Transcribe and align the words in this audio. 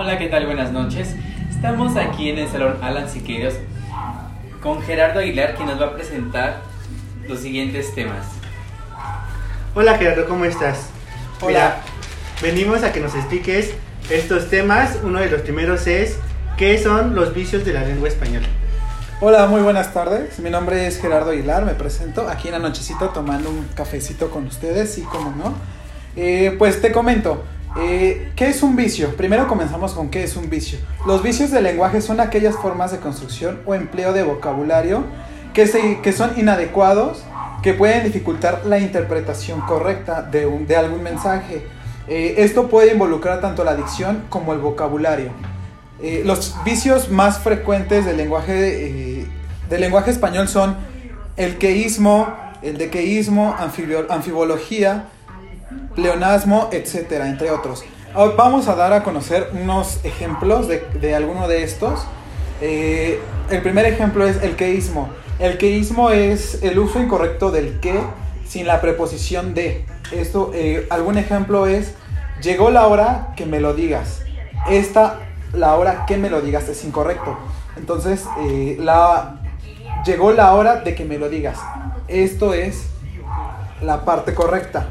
Hola, 0.00 0.16
¿qué 0.16 0.28
tal? 0.28 0.46
Buenas 0.46 0.70
noches. 0.70 1.16
Estamos 1.50 1.96
aquí 1.96 2.30
en 2.30 2.38
el 2.38 2.48
Salón 2.48 2.76
Alan 2.82 3.10
Siqueiros 3.10 3.54
con 4.62 4.80
Gerardo 4.80 5.18
Aguilar, 5.18 5.56
quien 5.56 5.66
nos 5.66 5.80
va 5.80 5.86
a 5.86 5.94
presentar 5.96 6.60
los 7.26 7.40
siguientes 7.40 7.92
temas. 7.96 8.24
Hola 9.74 9.98
Gerardo, 9.98 10.28
¿cómo 10.28 10.44
estás? 10.44 10.90
Hola. 11.40 11.48
Mira, 11.48 11.80
venimos 12.40 12.84
a 12.84 12.92
que 12.92 13.00
nos 13.00 13.16
expliques 13.16 13.74
estos 14.08 14.48
temas. 14.50 15.00
Uno 15.02 15.18
de 15.18 15.30
los 15.30 15.40
primeros 15.40 15.88
es 15.88 16.20
¿qué 16.56 16.78
son 16.78 17.16
los 17.16 17.34
vicios 17.34 17.64
de 17.64 17.72
la 17.72 17.82
lengua 17.82 18.06
española? 18.06 18.46
Hola, 19.20 19.48
muy 19.48 19.62
buenas 19.62 19.92
tardes. 19.92 20.38
Mi 20.38 20.48
nombre 20.48 20.86
es 20.86 21.00
Gerardo 21.00 21.32
Aguilar, 21.32 21.64
me 21.64 21.74
presento 21.74 22.28
aquí 22.28 22.46
en 22.46 22.52
la 22.52 22.60
nochecita 22.60 23.12
tomando 23.12 23.50
un 23.50 23.66
cafecito 23.74 24.30
con 24.30 24.46
ustedes, 24.46 24.94
sí, 24.94 25.02
como 25.02 25.32
no. 25.32 25.54
Eh, 26.14 26.54
pues 26.56 26.80
te 26.80 26.92
comento, 26.92 27.42
eh, 27.76 28.32
¿qué 28.34 28.48
es 28.48 28.62
un 28.62 28.76
vicio? 28.76 29.14
Primero 29.16 29.46
comenzamos 29.46 29.92
con 29.92 30.08
qué 30.08 30.24
es 30.24 30.36
un 30.36 30.48
vicio. 30.50 30.78
Los 31.06 31.22
vicios 31.22 31.50
del 31.50 31.64
lenguaje 31.64 32.00
son 32.00 32.20
aquellas 32.20 32.56
formas 32.56 32.90
de 32.92 32.98
construcción 32.98 33.60
o 33.66 33.74
empleo 33.74 34.12
de 34.12 34.22
vocabulario 34.22 35.04
que, 35.52 35.66
se, 35.66 36.00
que 36.00 36.12
son 36.12 36.32
inadecuados, 36.38 37.22
que 37.62 37.74
pueden 37.74 38.04
dificultar 38.04 38.62
la 38.66 38.78
interpretación 38.78 39.60
correcta 39.62 40.22
de, 40.22 40.46
un- 40.46 40.66
de 40.66 40.76
algún 40.76 41.02
mensaje. 41.02 41.66
Eh, 42.08 42.36
esto 42.38 42.68
puede 42.68 42.92
involucrar 42.92 43.40
tanto 43.40 43.64
la 43.64 43.74
dicción 43.76 44.24
como 44.28 44.52
el 44.52 44.58
vocabulario. 44.60 45.30
Eh, 46.00 46.22
los 46.24 46.54
vicios 46.64 47.10
más 47.10 47.38
frecuentes 47.40 48.06
del 48.06 48.16
lenguaje, 48.16 49.20
eh, 49.20 49.26
del 49.68 49.80
lenguaje 49.80 50.10
español 50.10 50.48
son 50.48 50.76
el 51.36 51.58
queísmo, 51.58 52.28
el 52.62 52.78
dequeísmo, 52.78 53.54
anfibología, 54.08 55.04
pleonasmo, 55.98 56.68
etcétera, 56.70 57.28
entre 57.28 57.50
otros. 57.50 57.82
Ahora 58.14 58.34
Vamos 58.36 58.68
a 58.68 58.76
dar 58.76 58.92
a 58.92 59.02
conocer 59.02 59.50
unos 59.52 59.98
ejemplos 60.04 60.68
de, 60.68 60.86
de 61.00 61.16
alguno 61.16 61.48
de 61.48 61.64
estos. 61.64 62.06
Eh, 62.60 63.20
el 63.50 63.62
primer 63.62 63.84
ejemplo 63.84 64.24
es 64.24 64.40
el 64.44 64.54
queísmo. 64.54 65.08
El 65.40 65.58
queísmo 65.58 66.10
es 66.10 66.62
el 66.62 66.78
uso 66.78 67.00
incorrecto 67.00 67.50
del 67.50 67.80
que 67.80 68.00
sin 68.46 68.68
la 68.68 68.80
preposición 68.80 69.54
de. 69.54 69.84
Esto, 70.12 70.52
eh, 70.54 70.86
algún 70.88 71.18
ejemplo 71.18 71.66
es, 71.66 71.94
llegó 72.42 72.70
la 72.70 72.86
hora 72.86 73.34
que 73.36 73.44
me 73.44 73.58
lo 73.58 73.74
digas. 73.74 74.22
Esta, 74.70 75.18
la 75.52 75.74
hora 75.74 76.06
que 76.06 76.16
me 76.16 76.30
lo 76.30 76.40
digas 76.40 76.68
es 76.68 76.84
incorrecto. 76.84 77.36
Entonces, 77.76 78.24
eh, 78.40 78.76
la, 78.78 79.40
llegó 80.06 80.30
la 80.30 80.54
hora 80.54 80.76
de 80.76 80.94
que 80.94 81.04
me 81.04 81.18
lo 81.18 81.28
digas. 81.28 81.58
Esto 82.06 82.54
es 82.54 82.84
la 83.82 84.04
parte 84.04 84.32
correcta. 84.32 84.90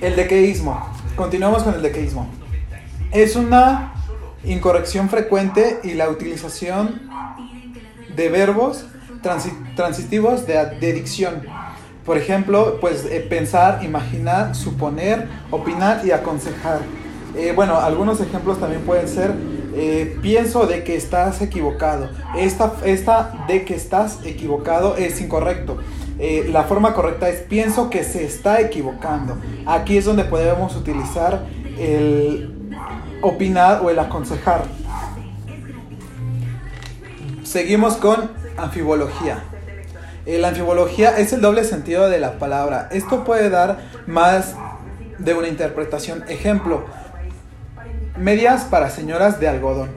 El 0.00 0.16
dequeísmo. 0.16 0.80
Continuamos 1.14 1.62
con 1.62 1.74
el 1.74 1.82
dequeísmo. 1.82 2.26
Es 3.12 3.36
una 3.36 3.92
incorrección 4.44 5.10
frecuente 5.10 5.80
y 5.84 5.92
la 5.92 6.08
utilización 6.08 7.02
de 8.16 8.28
verbos 8.30 8.86
transi- 9.22 9.74
transitivos 9.76 10.46
de, 10.46 10.54
de 10.80 10.92
dicción. 10.94 11.42
Por 12.06 12.16
ejemplo, 12.16 12.78
pues 12.80 13.04
eh, 13.04 13.20
pensar, 13.28 13.84
imaginar, 13.84 14.54
suponer, 14.54 15.28
opinar 15.50 16.00
y 16.04 16.12
aconsejar. 16.12 16.80
Eh, 17.36 17.52
bueno, 17.54 17.78
algunos 17.78 18.20
ejemplos 18.20 18.58
también 18.58 18.80
pueden 18.82 19.06
ser 19.06 19.34
eh, 19.74 20.18
pienso 20.22 20.66
de 20.66 20.82
que 20.82 20.96
estás 20.96 21.42
equivocado. 21.42 22.10
Esta, 22.36 22.72
esta 22.84 23.44
de 23.46 23.64
que 23.64 23.74
estás 23.74 24.20
equivocado 24.24 24.96
es 24.96 25.20
incorrecto. 25.20 25.78
Eh, 26.22 26.50
la 26.52 26.64
forma 26.64 26.92
correcta 26.92 27.30
es 27.30 27.40
pienso 27.40 27.88
que 27.88 28.04
se 28.04 28.24
está 28.24 28.60
equivocando. 28.60 29.38
Aquí 29.64 29.96
es 29.96 30.04
donde 30.04 30.24
podemos 30.24 30.76
utilizar 30.76 31.46
el 31.78 32.76
opinar 33.22 33.80
o 33.82 33.88
el 33.88 33.98
aconsejar. 33.98 34.64
Seguimos 37.42 37.96
con 37.96 38.30
anfibología. 38.58 39.44
Eh, 40.26 40.36
la 40.38 40.48
anfibología 40.48 41.16
es 41.18 41.32
el 41.32 41.40
doble 41.40 41.64
sentido 41.64 42.10
de 42.10 42.20
la 42.20 42.38
palabra. 42.38 42.90
Esto 42.92 43.24
puede 43.24 43.48
dar 43.48 43.78
más 44.06 44.54
de 45.18 45.32
una 45.32 45.48
interpretación. 45.48 46.24
Ejemplo, 46.28 46.84
medias 48.18 48.64
para 48.64 48.90
señoras 48.90 49.40
de 49.40 49.48
algodón. 49.48 49.88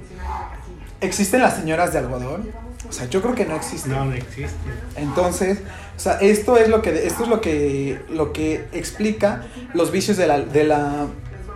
¿Existen 1.02 1.42
las 1.42 1.56
señoras 1.56 1.92
de 1.92 2.00
algodón? 2.00 2.50
O 2.88 2.92
sea, 2.92 3.08
yo 3.10 3.22
creo 3.22 3.36
que 3.36 3.46
no 3.46 3.56
existen. 3.56 3.92
No, 3.92 4.06
no 4.06 4.14
existe. 4.14 4.56
Entonces, 4.96 5.60
o 5.96 6.00
sea, 6.00 6.18
esto 6.20 6.58
es 6.58 6.70
lo 6.70 6.82
que 6.82 7.08
esto 7.08 7.24
es 7.24 7.30
lo 7.30 7.42
que 7.42 8.00
lo 8.10 8.34
que 8.34 8.66
explica 8.72 9.44
los 9.74 9.92
vicios 9.92 10.18
de 10.18 10.28
la, 10.28 10.40
de 10.40 10.64
la, 10.64 11.08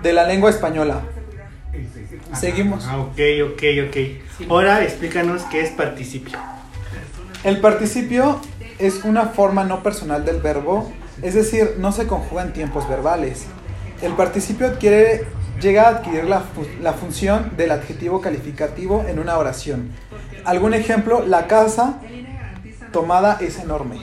de 0.01 0.13
la 0.13 0.25
lengua 0.25 0.49
española. 0.49 1.01
Seguimos. 2.33 2.85
Ah, 2.87 2.99
ok, 2.99 3.19
ok, 3.53 3.63
ok. 3.87 4.49
Ahora 4.49 4.83
explícanos 4.83 5.43
qué 5.43 5.61
es 5.61 5.71
participio. 5.71 6.37
El 7.43 7.59
participio 7.61 8.41
es 8.79 9.03
una 9.03 9.27
forma 9.27 9.63
no 9.63 9.83
personal 9.83 10.25
del 10.25 10.41
verbo, 10.41 10.91
es 11.21 11.33
decir, 11.33 11.75
no 11.79 11.91
se 11.91 12.07
conjuga 12.07 12.43
en 12.43 12.53
tiempos 12.53 12.87
verbales. 12.89 13.45
El 14.01 14.13
participio 14.13 14.67
adquiere, 14.67 15.25
llega 15.61 15.83
a 15.83 15.89
adquirir 15.89 16.25
la, 16.25 16.41
fu- 16.41 16.65
la 16.81 16.93
función 16.93 17.51
del 17.57 17.71
adjetivo 17.71 18.21
calificativo 18.21 19.03
en 19.07 19.19
una 19.19 19.37
oración. 19.37 19.91
Algún 20.45 20.73
ejemplo, 20.73 21.25
la 21.25 21.47
casa 21.47 21.99
tomada 22.91 23.37
es 23.41 23.59
enorme. 23.59 23.97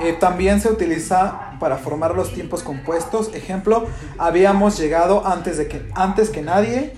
Eh, 0.00 0.12
también 0.12 0.60
se 0.60 0.70
utiliza 0.70 1.56
para 1.58 1.76
formar 1.76 2.14
los 2.14 2.32
tiempos 2.32 2.62
compuestos. 2.62 3.30
Ejemplo, 3.34 3.86
habíamos 4.16 4.78
llegado 4.78 5.26
antes, 5.26 5.58
de 5.58 5.66
que, 5.66 5.88
antes 5.94 6.30
que 6.30 6.42
nadie. 6.42 6.94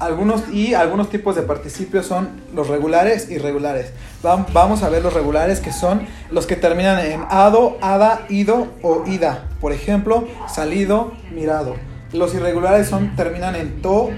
Algunos, 0.00 0.48
y 0.52 0.74
algunos 0.74 1.10
tipos 1.10 1.36
de 1.36 1.42
participios 1.42 2.06
son 2.06 2.30
los 2.52 2.66
regulares 2.66 3.30
y 3.30 3.34
irregulares. 3.34 3.92
Va- 4.26 4.44
Vamos 4.52 4.82
a 4.82 4.88
ver 4.88 5.02
los 5.04 5.12
regulares 5.14 5.60
que 5.60 5.70
son 5.72 6.04
los 6.32 6.46
que 6.46 6.56
terminan 6.56 6.98
en 7.06 7.22
ado, 7.30 7.78
ada, 7.80 8.22
ido 8.28 8.66
o 8.82 9.04
ida. 9.06 9.44
Por 9.60 9.72
ejemplo, 9.72 10.26
salido, 10.48 11.12
mirado. 11.30 11.76
Los 12.12 12.34
irregulares 12.34 12.88
son, 12.88 13.14
terminan 13.16 13.54
en 13.56 13.80
to, 13.82 14.10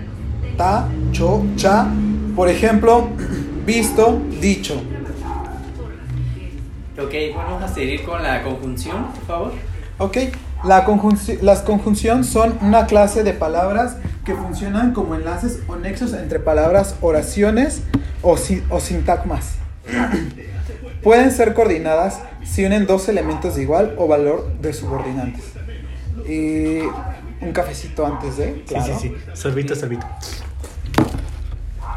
ta, 0.57 0.89
cho, 1.13 1.45
cha. 1.57 1.87
Por 2.35 2.49
ejemplo, 2.49 3.09
visto, 3.67 4.21
dicho. 4.41 4.75
Ok, 7.01 7.13
vamos 7.35 7.63
a 7.63 7.69
seguir 7.69 8.05
con 8.05 8.23
la 8.23 8.43
conjunción, 8.43 9.07
por 9.15 9.25
favor. 9.27 9.53
Ok, 9.99 10.17
la 10.65 10.87
conjunci- 10.87 11.41
las 11.41 11.61
conjunción 11.63 12.25
son 12.25 12.57
una 12.63 12.87
clase 12.87 13.23
de 13.25 13.33
palabras 13.33 13.97
que 14.25 14.35
funcionan 14.35 14.93
como 14.93 15.15
enlaces 15.15 15.61
o 15.69 15.77
nexos 15.77 16.13
entre 16.15 16.39
palabras, 16.41 16.97
oraciones 17.01 17.83
o, 18.23 18.37
si- 18.37 18.63
o 18.71 18.81
sintagmas. 18.81 19.57
Pueden 21.03 21.31
ser 21.31 21.53
coordinadas 21.55 22.21
si 22.45 22.65
unen 22.65 22.87
dos 22.87 23.09
elementos 23.09 23.57
de 23.57 23.63
igual 23.63 23.95
o 23.99 24.09
valor 24.09 24.51
de 24.61 24.73
subordinantes. 24.73 25.45
Y 26.27 26.79
un 27.45 27.53
cafecito 27.53 28.07
antes 28.07 28.37
de, 28.37 28.65
claro. 28.67 28.85
Sí, 28.87 28.93
sí, 29.01 29.09
sí. 29.09 29.15
Sorbito, 29.35 29.75
sorbito. 29.75 30.07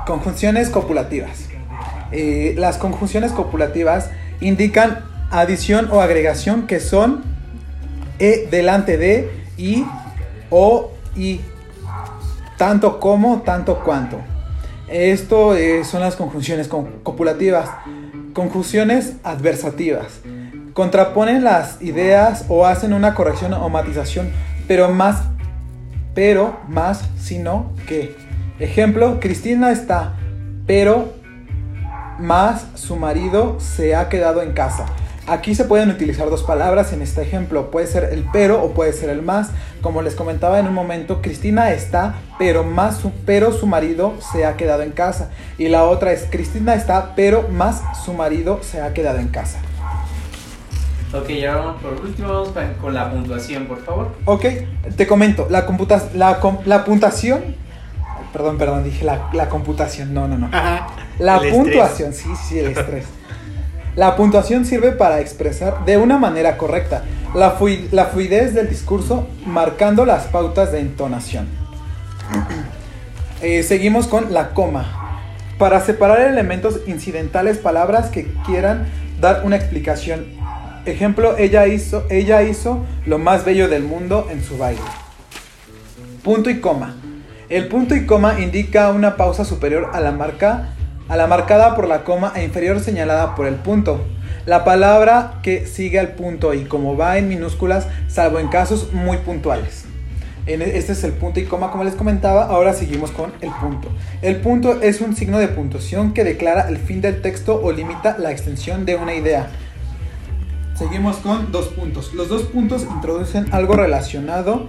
Conjunciones 0.05 0.69
copulativas. 0.69 1.45
Eh, 2.11 2.55
las 2.57 2.77
conjunciones 2.77 3.31
copulativas 3.31 4.09
indican 4.39 5.03
adición 5.31 5.89
o 5.91 6.01
agregación 6.01 6.67
que 6.67 6.79
son 6.79 7.23
e 8.19 8.47
delante 8.49 8.97
de 8.97 9.29
y 9.57 9.85
o 10.49 10.91
y 11.15 11.41
tanto 12.57 12.99
como 12.99 13.41
tanto 13.41 13.79
cuanto. 13.83 14.17
Esto 14.87 15.55
eh, 15.55 15.83
son 15.83 15.99
las 16.01 16.15
conjunciones 16.15 16.67
co- 16.69 16.87
copulativas. 17.03 17.69
Conjunciones 18.33 19.13
adversativas. 19.23 20.21
Contraponen 20.73 21.43
las 21.43 21.81
ideas 21.81 22.45
o 22.47 22.65
hacen 22.65 22.93
una 22.93 23.13
corrección 23.15 23.53
o 23.53 23.67
matización, 23.67 24.31
pero 24.67 24.89
más 24.89 25.23
pero 26.17 26.57
más 26.67 27.03
sino 27.19 27.73
que. 27.87 28.15
Ejemplo, 28.57 29.19
Cristina 29.19 29.71
está, 29.71 30.15
pero 30.65 31.13
más 32.17 32.65
su 32.73 32.95
marido 32.95 33.59
se 33.59 33.95
ha 33.95 34.09
quedado 34.09 34.41
en 34.41 34.53
casa. 34.53 34.87
Aquí 35.27 35.53
se 35.53 35.65
pueden 35.65 35.91
utilizar 35.91 36.31
dos 36.31 36.41
palabras 36.41 36.91
en 36.91 37.03
este 37.03 37.21
ejemplo. 37.21 37.69
Puede 37.69 37.85
ser 37.85 38.05
el 38.05 38.25
pero 38.33 38.63
o 38.63 38.71
puede 38.71 38.93
ser 38.93 39.11
el 39.11 39.21
más. 39.21 39.49
Como 39.83 40.01
les 40.01 40.15
comentaba 40.15 40.57
en 40.57 40.65
un 40.65 40.73
momento, 40.73 41.21
Cristina 41.21 41.71
está, 41.71 42.15
pero 42.39 42.63
más 42.63 42.97
su, 42.97 43.11
pero 43.27 43.51
su 43.51 43.67
marido 43.67 44.15
se 44.19 44.43
ha 44.43 44.57
quedado 44.57 44.81
en 44.81 44.93
casa. 44.93 45.29
Y 45.59 45.67
la 45.67 45.83
otra 45.83 46.13
es 46.13 46.25
Cristina 46.31 46.73
está, 46.73 47.13
pero 47.15 47.47
más 47.49 47.83
su 48.03 48.13
marido 48.13 48.63
se 48.63 48.81
ha 48.81 48.91
quedado 48.91 49.19
en 49.19 49.27
casa. 49.27 49.59
Ok, 51.13 51.29
ya 51.29 51.55
vamos 51.55 51.81
por 51.81 51.93
último, 51.93 52.27
vamos 52.27 52.49
con 52.81 52.93
la 52.93 53.09
puntuación, 53.11 53.65
por 53.65 53.81
favor. 53.83 54.13
Ok, 54.25 54.45
te 54.97 55.07
comento, 55.07 55.47
la, 55.49 55.65
computa 55.65 56.03
la, 56.15 56.39
com- 56.39 56.57
la 56.65 56.83
puntuación, 56.83 57.55
perdón, 58.33 58.57
perdón, 58.57 58.83
dije 58.83 59.05
la, 59.05 59.29
la 59.33 59.47
computación, 59.47 60.13
no, 60.13 60.27
no, 60.27 60.37
no. 60.37 60.47
Ajá. 60.47 60.87
La 61.19 61.37
El 61.37 61.45
estrés. 61.45 61.53
puntuación, 61.63 62.13
sí, 62.13 62.29
sí, 62.47 62.59
el 62.59 62.67
estrés. 62.77 63.05
La 63.95 64.15
puntuación 64.15 64.65
sirve 64.65 64.91
para 64.91 65.21
expresar 65.21 65.85
de 65.85 65.97
una 65.97 66.17
manera 66.19 66.57
correcta 66.57 67.03
la, 67.33 67.51
fui- 67.51 67.87
la 67.91 68.05
fluidez 68.05 68.53
del 68.53 68.69
discurso 68.69 69.27
marcando 69.45 70.05
las 70.05 70.25
pautas 70.25 70.71
de 70.71 70.81
entonación. 70.81 71.47
Eh, 73.41 73.63
seguimos 73.63 74.07
con 74.07 74.33
la 74.33 74.49
coma. 74.49 75.03
Para 75.57 75.79
separar 75.81 76.21
elementos 76.21 76.81
incidentales, 76.85 77.57
palabras 77.57 78.09
que 78.09 78.31
quieran 78.45 78.85
dar 79.19 79.41
una 79.43 79.55
explicación. 79.55 80.25
Ejemplo, 80.87 81.37
ella 81.37 81.67
hizo, 81.67 82.05
ella 82.09 82.43
hizo 82.43 82.85
lo 83.05 83.19
más 83.19 83.43
bello 83.43 83.67
del 83.67 83.83
mundo 83.83 84.27
en 84.31 84.41
su 84.41 84.57
baile. 84.57 84.79
Punto 86.23 86.49
y 86.49 86.59
coma. 86.61 86.95
El 87.49 87.67
punto 87.67 87.93
y 87.93 88.05
coma 88.05 88.39
indica 88.39 88.89
una 88.91 89.17
pausa 89.17 89.43
superior 89.45 89.91
a 89.93 89.99
la 89.99 90.11
marca 90.11 90.69
a 91.09 91.15
la 91.15 91.27
marcada 91.27 91.73
por 91.75 91.87
la 91.87 92.03
coma 92.03 92.33
e 92.35 92.43
inferior 92.43 92.79
señalada 92.81 93.35
por 93.35 93.47
el 93.47 93.55
punto. 93.55 94.05
La 94.45 94.63
palabra 94.65 95.39
que 95.43 95.65
sigue 95.65 95.99
al 95.99 96.09
punto 96.09 96.53
y 96.53 96.65
como 96.65 96.97
va 96.97 97.17
en 97.17 97.27
minúsculas, 97.29 97.87
salvo 98.09 98.39
en 98.39 98.47
casos 98.49 98.91
muy 98.93 99.17
puntuales. 99.17 99.85
E- 100.45 100.53
Este 100.77 100.91
es 100.93 101.03
el 101.05 101.13
punto 101.13 101.39
y 101.39 101.43
coma, 101.45 101.71
como 101.71 101.83
les 101.85 101.95
comentaba. 101.95 102.45
Ahora 102.45 102.73
seguimos 102.73 103.11
con 103.11 103.31
el 103.41 103.51
punto. 103.51 103.89
El 104.21 104.37
punto 104.37 104.81
es 104.81 104.99
un 105.01 105.15
signo 105.15 105.37
de 105.39 105.47
puntuación 105.49 106.13
que 106.13 106.23
declara 106.25 106.67
el 106.69 106.77
fin 106.77 106.99
del 107.01 107.21
texto 107.21 107.59
o 107.61 107.71
limita 107.73 108.17
la 108.17 108.31
extensión 108.31 108.85
de 108.85 108.95
una 108.95 109.13
idea. 109.15 109.47
Seguimos 110.77 111.17
con 111.17 111.51
dos 111.51 111.67
puntos. 111.69 112.13
Los 112.13 112.29
dos 112.29 112.43
puntos 112.43 112.83
introducen 112.83 113.47
algo 113.53 113.73
relacionado 113.75 114.65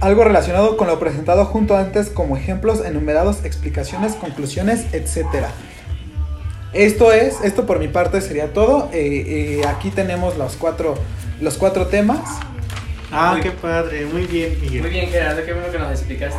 algo 0.00 0.24
relacionado 0.24 0.78
con 0.78 0.86
lo 0.86 0.98
presentado 0.98 1.44
junto 1.44 1.76
antes 1.76 2.08
como 2.08 2.34
ejemplos 2.36 2.82
enumerados, 2.84 3.44
explicaciones, 3.44 4.14
conclusiones, 4.14 4.86
etc. 4.94 5.26
Esto 6.72 7.12
es, 7.12 7.42
esto 7.42 7.66
por 7.66 7.78
mi 7.78 7.88
parte 7.88 8.22
sería 8.22 8.52
todo. 8.54 8.88
Eh, 8.94 9.58
eh, 9.60 9.66
aquí 9.68 9.90
tenemos 9.90 10.38
los 10.38 10.56
cuatro, 10.56 10.94
los 11.42 11.58
cuatro 11.58 11.88
temas. 11.88 12.20
Ah, 13.12 13.32
Muy- 13.34 13.42
qué 13.42 13.50
padre, 13.50 14.06
muy 14.06 14.24
bien, 14.24 14.58
Miguel. 14.62 14.80
Muy 14.80 14.90
bien, 14.90 15.10
Gerardo, 15.10 15.44
qué 15.44 15.52
bueno 15.52 15.70
que 15.70 15.78
nos 15.78 15.90
explicaste 15.90 16.38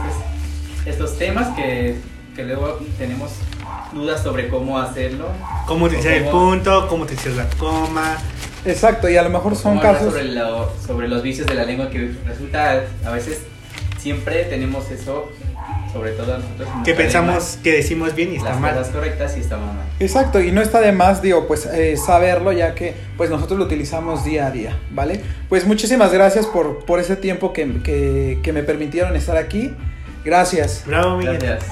estos 0.87 1.17
temas 1.19 1.49
que, 1.55 1.97
que 2.35 2.43
luego 2.43 2.79
tenemos 2.97 3.29
dudas 3.93 4.21
sobre 4.23 4.47
cómo 4.49 4.77
hacerlo. 4.79 5.27
Cómo 5.65 5.85
utilizar 5.85 6.13
el 6.13 6.25
Cómo- 6.25 6.49
punto, 6.51 6.87
cómo 6.87 7.03
utilizar 7.03 7.33
la 7.33 7.47
coma. 7.57 8.17
Exacto, 8.65 9.09
y 9.09 9.17
a 9.17 9.23
lo 9.23 9.29
mejor 9.29 9.55
son 9.55 9.79
casos. 9.79 10.13
Sobre, 10.13 10.25
lo- 10.25 10.71
sobre 10.85 11.07
los 11.07 11.21
vicios 11.23 11.47
de 11.47 11.55
la 11.55 11.63
lengua 11.65 11.89
que 11.89 12.11
resulta, 12.25 12.83
a 13.05 13.09
veces 13.11 13.41
siempre 13.97 14.43
tenemos 14.45 14.89
eso, 14.91 15.31
sobre 15.91 16.11
todo 16.11 16.37
nosotros. 16.37 16.69
Que 16.85 16.93
pensamos 16.93 17.35
lengua, 17.35 17.63
que 17.63 17.71
decimos 17.73 18.15
bien 18.15 18.33
y 18.33 18.35
está 18.37 18.49
las 18.51 18.59
mal. 18.59 18.75
cosas 18.75 18.93
correctas 18.93 19.35
y 19.37 19.39
estamos 19.41 19.67
mal. 19.73 19.85
Exacto, 19.99 20.39
y 20.41 20.51
no 20.51 20.61
está 20.61 20.79
de 20.79 20.91
más, 20.91 21.21
digo, 21.21 21.47
pues 21.47 21.65
eh, 21.65 21.97
saberlo 21.97 22.51
ya 22.51 22.75
que 22.75 22.93
pues 23.17 23.29
nosotros 23.29 23.57
lo 23.59 23.65
utilizamos 23.65 24.23
día 24.23 24.47
a 24.47 24.51
día, 24.51 24.77
¿vale? 24.91 25.21
Pues 25.49 25.65
muchísimas 25.65 26.11
gracias 26.13 26.45
por, 26.45 26.85
por 26.85 26.99
ese 26.99 27.15
tiempo 27.15 27.53
que, 27.53 27.81
que, 27.83 28.39
que 28.43 28.53
me 28.53 28.61
permitieron 28.63 29.15
estar 29.15 29.37
aquí. 29.37 29.73
Gracias. 30.23 30.83
Bravo, 30.85 31.17
Miguel. 31.17 31.39
Gracias. 31.39 31.71